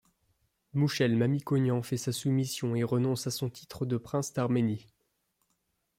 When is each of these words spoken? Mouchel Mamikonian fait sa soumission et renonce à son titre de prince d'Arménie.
Mouchel 0.73 1.15
Mamikonian 1.15 1.83
fait 1.83 1.95
sa 1.95 2.11
soumission 2.11 2.75
et 2.75 2.81
renonce 2.83 3.27
à 3.27 3.29
son 3.29 3.51
titre 3.51 3.85
de 3.85 3.97
prince 3.97 4.33
d'Arménie. 4.33 4.87